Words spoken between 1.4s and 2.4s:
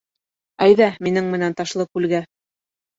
Ташлыкүлгә.